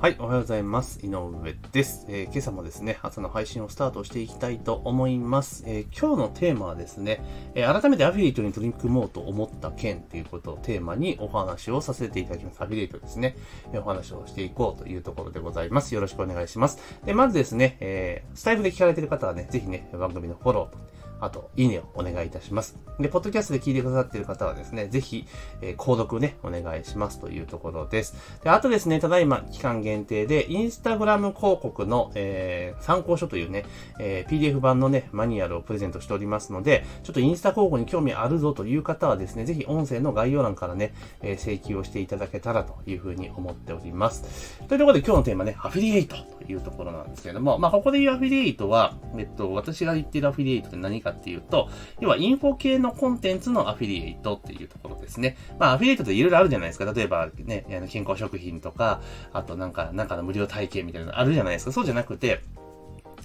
[0.00, 1.00] はい、おはようございます。
[1.04, 1.32] 井上
[1.72, 5.64] です、えー今朝もですね、朝の配信をスタートしていきたいと思います。
[5.66, 7.20] えー今日のテーマはですね、
[7.56, 12.62] えー改めてアフィリエイトに取り組もうと思った件ということをテーマにお話をさせていただきます。
[12.62, 13.36] アフィリエイトですね、
[13.72, 15.92] えお話をしていこうというところでございます。
[15.96, 16.78] よろしくお願いします。
[17.04, 20.76] で、まずですね、えースタイフで聞かれている方はね、ぜひね、番組のフォロー、
[21.20, 22.78] あと、いいねをお願いいたします。
[22.98, 25.26] で、ポッドキャストで聞いてくださっている方はですね、ぜひ、
[25.60, 28.14] えー購読ね、お願いしますというところです。
[28.42, 33.64] で、あとですね、ただいま期間限定で、インスタグラム広告の、えー参考書というね、
[33.98, 44.58] えー PDF 版のね、マニュアルをプレゼントしておりますので、ちょっとインスタ広告に興味あるぞという方はですね、ぜひ音声の概要欄からね、えー請求をしていただけたらというふうに思っております。
[44.68, 51.68] というところで今日のテーマね、アフィリエイトというところなんですけれども、まあ、ここで言うアフィリエイトは、えっと、私が言っているアフィリエイトって何かかっていうと、
[52.00, 55.36] 要はインフォ系のコンテンツのアフィリエイトっていうところですね。
[55.58, 56.92] まあ、アフィリエイトっていろいろあるじゃないですか。
[56.92, 59.00] 例えばね、健康食品とか、
[59.32, 61.72] あとなんか、なんかの無料体験みたいなのあるじゃないですか。
[61.72, 62.40] そうじゃなくて、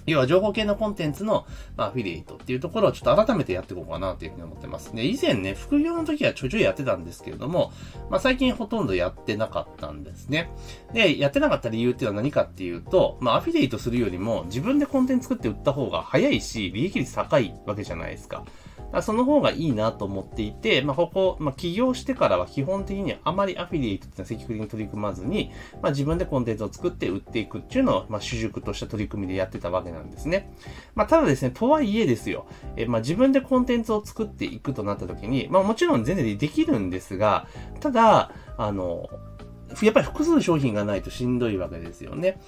[0.06, 4.94] 要は情報系のコンテンツの、ま、アフィリエイトっていうところをちょっと改めてやっていこうかなというふうに思ってます。
[4.94, 7.72] で、以前ね、副業の時はちょいちょいやってたんですけれども、
[8.10, 10.50] まあ、最近ほとんどやってなかったんですね。
[10.92, 18.44] で、やってなかった理由っていうのは何かっていうと、まあ、アフィリエイトするよりも自分でコンテンツ作って売った方が早いし、利益率高いわけじゃないですか。
[18.94, 25.50] だからその方がいいなと思っていて、まあ、ここ、まあ、起業してからは基本的にはあまりアフィリエイトってのは積極的に取り組まずに、
[25.82, 30.54] まあ、自分でコンテンツを作って売っていくっていうのを、まあ、主軸とした取り組みでやってたわけなんですね。
[30.94, 37.48] まあ、ただですね、とはいえですよ、えまあ、自分でコンテンツを作っていくとなった時に、まあ、もちろん全然できるんですが、
[37.80, 39.10] ただ、あの、
[39.82, 42.38] やっぱり複数商品がないとしんどいわけですよね。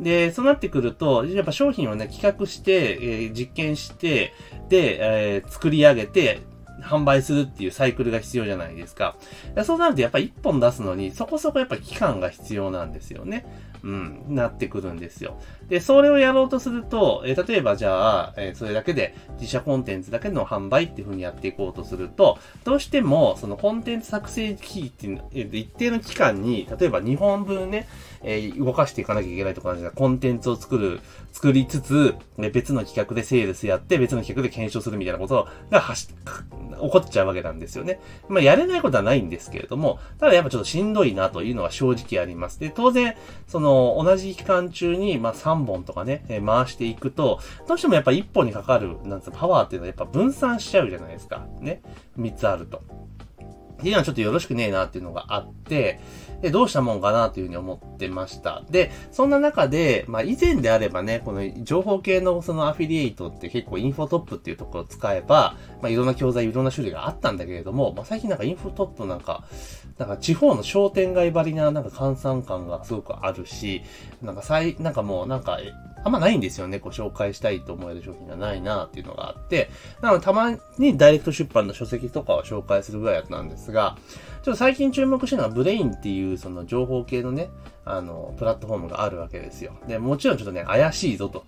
[0.00, 4.32] で、そうなってくると、やっぱ商品をね、企画して、えー実験して、
[4.68, 6.40] で、えー作り上げて、
[6.86, 9.16] 販売するっていうサイクルが必要じゃないですか。
[9.64, 13.46] そうなるとやっぱり一本出すのに、そこそこやっぱ期間が必要なんですよね。
[13.82, 15.38] うん、なってくるんですよ。
[15.68, 27.86] で、それをやろうとすると、え例えばじゃあ、えそれだけで自社コンテンツだけの販売っていう風にやっていこうとすると、どうしてもそのコンテンツ作成期っていう、えー一定の期間に、例えば2本分ね、
[28.26, 31.00] えー動かしていかなきゃいけないとかなんですが、コンテンツを作る、
[31.32, 36.14] 作りつつ、えー別の企画でセールスやって、別の企画で検証するみたいなことがはし、起
[36.90, 38.00] こっちゃうわけなんですよね。
[38.28, 42.60] まあ、やれないことはないんですけれども、ただやっぱちょっとしんどいなというのは正直あります。
[42.60, 43.14] で、当然、
[43.46, 51.46] その、同じ期間中に、まあ、3本とかね、え回していくと、どうしてもやっぱ1本にかかる、なんつうのパワーっていうのはやっぱ分散しちゃうじゃないですか。
[51.60, 51.82] ね。
[52.18, 52.82] 3つあると。
[53.78, 56.00] っていうのはちょっとよろしくねえなっていうのがあって、
[56.40, 58.62] で、どうしたもんかなというふうに思ってました。
[58.70, 69.44] で、そんな中で、まあ以前であればね、この情報系のそのアフィリエイトって結構インフォトップっていうところを使えば、まあいろんな教材、いろんな種類があったんだけれども、まあ最近なんかインフォトップなんか、
[69.98, 73.82] なんか地方の商店街張りななんか換算感がすごくあるし、
[74.22, 75.58] なんか最、なんかもうなんか、
[76.06, 76.78] あんまないんですよね。
[76.78, 83.96] こう紹介したいと思える商品がないなっていうのがあって、なのでたまにダイレクト出版の書籍とかを紹介するぐらいだったんですが、
[84.44, 87.48] ちょっと最近注目してるのはブレインっていうその情報系のね、
[87.84, 89.72] あの、プラットフォームがあるわけですよ。
[89.88, 91.44] で、もちろんちょっとね、怪しいぞと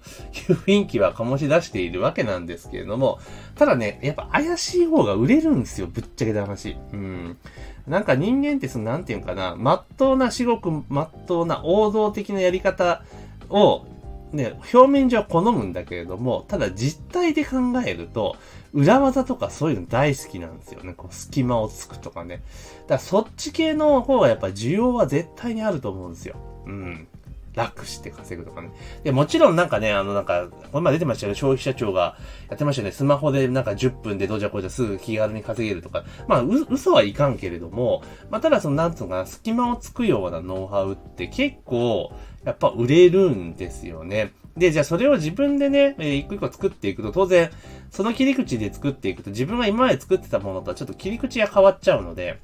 [0.51, 3.21] いう雰囲気は醸し出しているわけなんですけれども、
[3.55, 6.77] ただね、やっぱ怪しい方が売れるんですよ、ぶっちゃけた話。
[6.93, 7.39] うん。
[7.87, 13.03] なんか人間ってその、なんていうのかな、まっとうな、至極まっとうな王道的なやり方
[13.51, 13.87] を、
[14.33, 18.37] ね、表面上好むんだけれども、ただ実態で考えると、
[18.72, 20.94] 裏技とかそういうの大好きなんですよね。
[20.94, 22.43] こう、隙間をつくとかね。
[22.83, 26.37] だからそっち系の方がやっぱ需要は絶対にあると思うんですよ。
[26.67, 27.09] うん。
[27.55, 28.71] 楽して稼ぐとかね。
[29.03, 32.17] で、もちろんなんかね、あのなんか、この前出てましたよね、消費者庁が
[32.49, 32.93] やってましたよね。
[32.93, 36.05] スマホでなんか10分でどうじゃこうじゃすぐ気軽に稼げるとか。
[36.27, 42.13] まあ、う嘘はいかんけれども、まあ、ただその、なんつうのかな、隙間をつくようなノウハウって結構、
[42.45, 44.33] やっぱ売れるんですよね。
[44.57, 47.51] で、じゃあそれを自分でね、えー一個一個作っていくと、当然、
[47.91, 52.41] その切り口で作っていくと、自分が今まで作ってたものとはちょっと切り口が変わっちゃうので、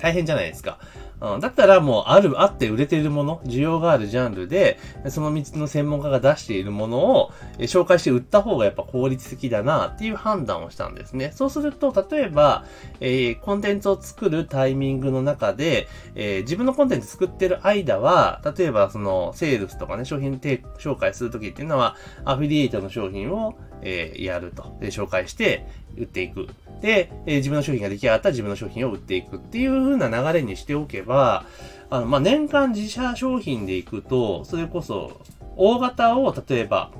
[0.00, 0.78] 大変じゃないですか。
[1.22, 4.78] うん、だったらもうある、あって売れているもの、需要があるジャンルで、
[5.08, 11.30] その3つの専門家が出しているものを紹介して売った方がやっぱ効率的だなっていう判断をしたんですね。
[11.32, 12.64] そうすると、例えば、
[13.00, 24.76] えーコンテンツを作るタイミングの中で、えー自分のコンテンツ作ってる間は、例えばそのセールスとかね、商品提紹介するときっていうのは、アフィリエイトの商品を、えーやると。
[24.80, 26.48] で、紹介して売っていく。
[26.80, 31.44] で、えー自分の商品が出来上がったら自分の商品を売っていくっていう風な流れにしておけば、
[31.90, 35.20] あの、まあ、年間自社商品でいくと、それこそ、
[35.56, 36.90] 大型を、例えば、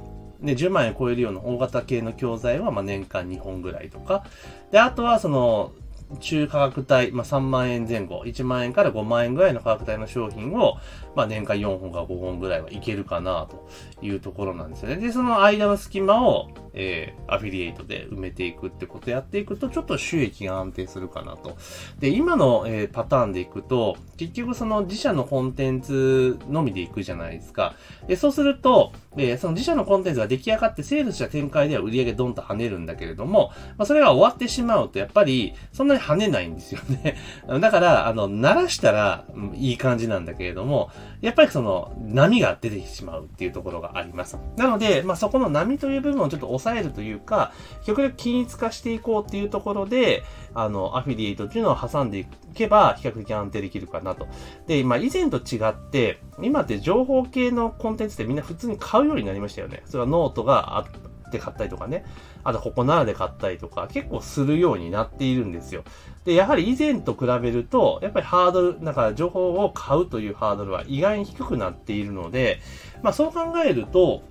[0.40, 4.26] ね、10万円超えるような大型系の教材は、まあ、年間2本ぐらいとか。
[4.70, 5.72] で、あとは、その、
[6.20, 10.78] 中価格帯、まあ、3万円前後、1万円から5万円ぐらいの価格帯の商品を、
[11.14, 13.68] まあ年間4本か5本ぐらいはいけるかなと
[14.04, 14.96] いうところなんですよね。
[14.96, 21.56] で、その間の隙間を、えー、アフィリエイトで埋めていくってことやっていくと、ちょっと収益が安定するかなと。
[21.98, 27.74] で、今の、えー、パターンでいくと、結局その自社のコンテンツのみでいくじゃないですか。
[28.06, 37.16] で、そうすると、えー、その自社のコンテンツが出来上がってセールした展開では売り上げドンと跳ねるんだけれども、まあ、それが終わってしまうと、やっぱり、そんなに跳ねないんですよね。
[37.60, 39.24] だから、あの、鳴らしたら、
[39.54, 40.90] いい感じなんだけれども、
[41.20, 44.38] やっぱりその、波が出てきてしまうっていうところがあります。
[44.56, 47.52] なので、まあ、そこの波という部分をちょっと抑えるというか、
[47.84, 50.22] 極力均一化していこうっていうところで、
[50.54, 54.26] あの、アフィリエイトっていうのを挟んでいけば、比較的安定できるかなと。
[54.66, 59.82] で、まあ、以前と違って、今って情報系のコンテンツってみんな普通に買うようになりましたよね。
[59.86, 62.04] それはノートがあって買ったりとかね。
[62.44, 65.84] あと、ココナラで買ったりとか、結構するようになっているんですよ。
[66.24, 72.60] で、やはり以前と比べると、やっぱりハードル、なんか情報を買うというハードルは意外に低くなっているので、
[73.02, 74.22] まあそう考えると、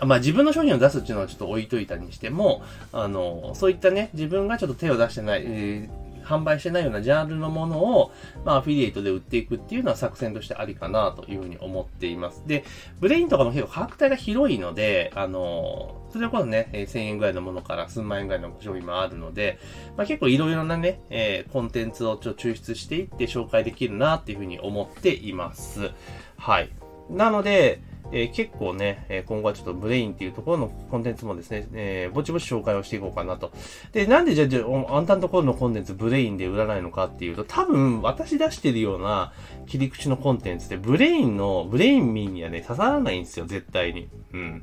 [0.00, 2.62] まあ自分の商品を出すっていうのはちょっと置いといたにしても、
[2.92, 8.12] あの、そういったね、自分がちょっと手を出してない、えー販売してないようなジャンルのものを、
[8.44, 12.42] まあ、アフィリエイトで売っていくっていうのは作戦としてありかなというふうに思っています。
[12.46, 12.64] で、
[13.00, 19.58] ブレインとかも結構価格帯が広いので、あの、それこそね、1000円ぐらいのものから数万円ぐらいの商品もあるので、
[19.96, 25.92] まあ、結構いろいろなね、えー、コンテンツをちょ抽出していって紹介できるなっていうふうに思っています。
[26.36, 26.70] はい。
[27.08, 27.80] なので、
[28.12, 33.52] えー、結構ね、え今後はちょっと Brain っていうところのコンテンツもですね、えー、ぼちぼち紹介をしていこうかなと。
[33.92, 39.32] で、なんでじゃあ、じゃあ、あんたのところのコンテンツ Brain で売らないのかっていうと、多分私出してるような
[39.66, 44.08] 切り口のコンテンツって Brain の、 Brain 民にはね、刺さらないんですよ、絶対に。
[44.32, 44.62] うん。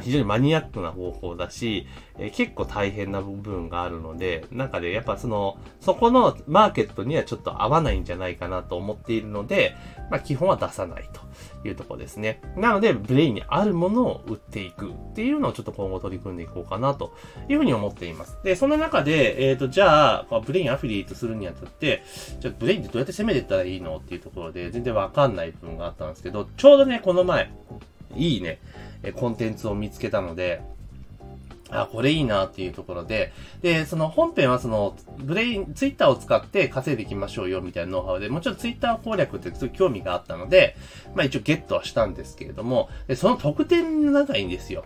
[0.00, 1.86] 非常にマニアックな方法だし、
[2.18, 9.76] え、結構大変な部分があるので、なんかで、ね、やっぱその、そこのマーケットにはちょっと合わないんじゃないかなと思っているので、
[10.10, 12.40] まあ基本は出さないというとこですね。
[12.56, 17.14] なので、 Brain にあるものを売っていくっていうのをちょっと今後取り組んでいこうかなと
[17.48, 18.38] いうふうに思っています。
[18.44, 22.02] で、そんな中で、えっ、ー、と、じゃあ、 Brain アフィリエイトするにあたって、
[22.40, 27.50] じゃあ Brain ってどうやって攻めていったらいいのっていうところで、全然わかんない部分があったんですけど、ちょうどね、この前、
[28.16, 28.58] いいね、
[29.16, 30.62] コンテンツを見つけたので、
[31.70, 33.32] あ、これいいなっていうところで、
[33.62, 40.76] で、その本編はその、ブレイン、ツイッターを使って稼いでいきましょうよみたいなノウハウで、もちろんツイッター攻略ってすごい興味があったので、
[41.14, 44.84] まあ一応ゲットはしたんですけれども、で、その特典の中にですよ、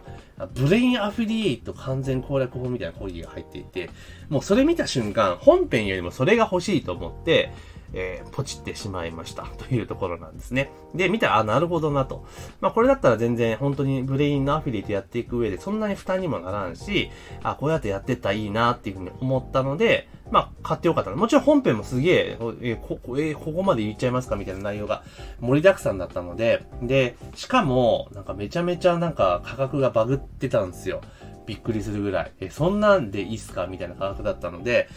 [0.55, 3.91] ブレインアフィリエイト完全攻略法みたいな講義が入っていて、
[4.29, 7.53] もうそれ見た瞬間、本編よりもそれが欲しいと思って、
[7.93, 10.71] えー、ポチってしまいました というところなんですね。
[10.95, 12.25] で、見たら、あ、なるほどなと。
[12.61, 17.11] まあ、これだったら全然本当にブレインのアフィリエイトやっていく上でそんなに負担にもならんし、
[17.43, 25.03] あ、こうやってやってったらいいなっていうふうに思ったので、まあ、買ってよかったなもちろん本編もすげえ、えー、こ、えー、ここまで言っちゃいますかみたいな内容が
[25.41, 31.01] 盛りだくさんだったので、で、しかも、なんかめちゃめちゃなんか価格がバグってたんですよ。
[31.49, 32.33] びっくりするぐらい。
[32.41, 33.67] え、そんなんでいいっすか？
[33.67, 34.89] みたいな価格だったので、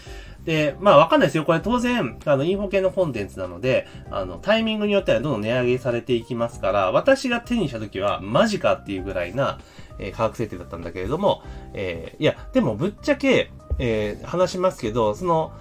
[0.44, 1.46] で、まあわかんないですよ。
[1.46, 9.60] これ当然、あの、インフォ系のコンテンツなので、あの、タイミングによってはどんどん値上げされていきますから、私が手にした時は、マジかっていうぐらいな、
[9.98, 11.44] えー、価格設定だったんだけれども、
[11.74, 15.54] えー、いや、でもぶっちゃけ、えー、話しますけど、その、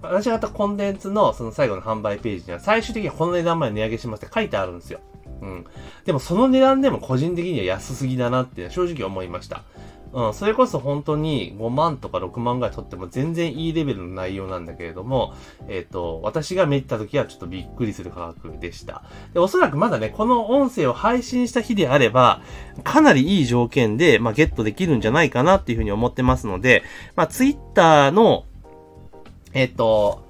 [0.00, 5.00] 私がったコンテンツのその最後の販売ページには最終的にこの値段まで値上げしますって書いてあるんですよ。
[5.42, 5.66] うん。
[6.04, 9.64] でもその値段でも個人的には安すぎだなって正直思いました。
[10.12, 15.34] うん、それこそ本当に5万とか6万ぐらい取っても全然いいレベルの内容なんだけれども、
[15.68, 19.02] えっ、ー、と、私が見た時はちょっとびっくりする価格でした。
[19.34, 22.42] で、おそらくまだね、この音声を配信した日であれば、
[22.84, 26.84] かなりいい条件で、まあ、ゲットできるんじゃないかなっていうふうに思ってますので、
[27.14, 28.44] まあ、ツイッターの、
[29.52, 30.26] えっ、ー、と、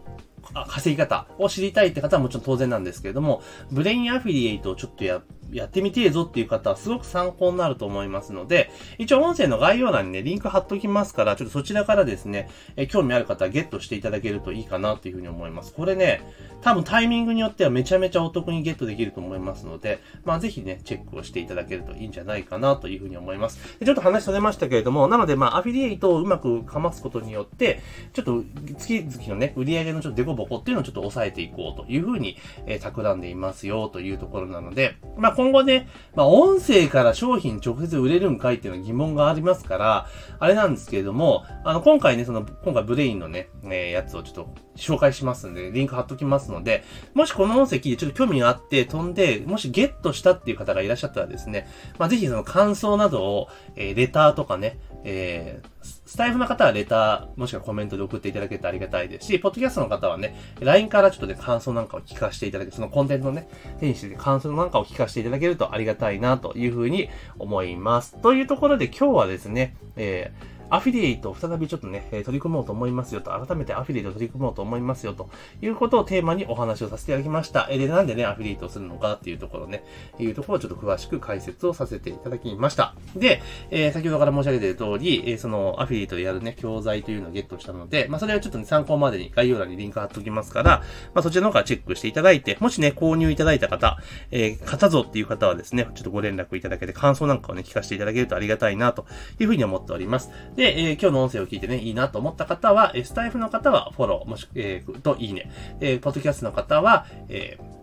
[0.66, 15.72] 稼ぎ方を知りたいって方はもちろん当然なんですけれども、ブレインアフィリエイトをちょっとやってやってみてえぞっていう方はすごく参考になると思いますので、一応音声の概要欄にね、リンク貼っときますから、ちょっとそちらからですね、え興味ある方はゲットしていただけるといいかなというふうに思います。
[15.72, 16.22] これね、
[16.60, 23.78] 多分タイミングによってはめちゃめちゃお得にゲットできると思いますので、まあぜひね、チェックをしていただけるといいんじゃないかなというふうに思います。
[23.78, 27.80] でちょっと話されましたけれども、なのでまあアフィリエイトをうまくかますことによって、
[28.12, 28.42] ちょっと
[28.78, 32.36] 月々のね、売り上げのちょっとデコボコっていうのをちょっと抑えていこうというふうに、
[32.66, 40.08] えー、企んでいますよというところなので、まあ今後ね、まあ、音声から商品直接売れるんかいっていうのは疑問がありますから、
[40.40, 46.82] あれなんですけれども、あの、今回ね、その、今回ブレインのね、えー、やつをちょっと紹介しますんで、リンク貼っときますので、
[47.14, 51.68] もしこの音声聞いてちょっと興味があって飛んで、もしゲットしたっていう方がいらっしゃったらですね、
[52.00, 63.46] まあ、ぜひその感想などを、えー、レターとかね、えー、スタイフの方はレター、もしくはコメントで送っていただけるとありがたいですし、ポッドキャストの方はね、LINE からちょっとね、感想なんかを聞かせていただけ、そのコンテンツのね、
[63.78, 68.16] 手にして感想なんかを聞かせていただけるとありがたいなというふうに思います。
[68.22, 75.28] というところで今日はですね、えーアフィリエイトを再びちょっとね、取り組もうと思いますよと、改めてアフィリエイトを取り組もうと思いますよと
[75.62, 77.68] いうことをテーマにお話をさせていただきました。
[77.70, 79.84] えで、なんでね、アフィリエイトをするのかっていうところね、
[80.18, 82.94] いうところをちょっと詳しく解説をさせていただきました。
[83.16, 90.82] で、えー、先ほどから申し上げている通り、えー、そのアフィリエイトでやるね、教材というのをゲットしたので、まあ、それはちょっとね、参考までに概要欄にリンク貼っておきますから、
[91.14, 93.98] まあ、そちらの方からチェックしていただいて、もしね、購入いただいた方、
[94.30, 99.06] えー、型像っていう方はですね、ちょっとご連絡いただけて感想なんかをね、聞かせていただけるとありがたいなと
[99.38, 100.30] いうふうに思っております。
[100.58, 105.48] で、えー、今日の音声を聞いてね、いいなと思った方は、スタイフの方はフォロー、もしくは、えー、といいね。
[105.80, 107.78] えー、ポッドキャストの方は、えー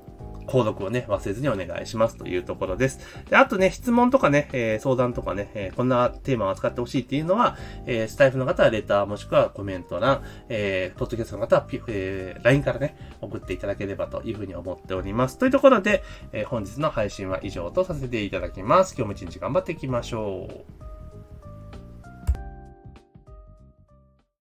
[0.46, 3.00] 購読をね、忘れずにお願いしますというところです。
[3.32, 15.39] であとね、質問とかね、えー、相談とかね、えー、こんなテーマを扱ってほしいっていうのは、えー、スタイフの方はレターもしくはコメント欄、えー、ポッドキャストの方は、えー、LINE からね、送っていただければというふうに思っております。
[15.39, 18.94] というところで、えー、本日の配信は以上とさせていただきます。
[18.96, 20.48] 今日も一日頑張っていきましょ
[20.82, 20.85] う。